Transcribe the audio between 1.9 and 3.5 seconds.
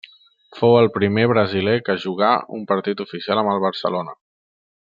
jugà un partit oficial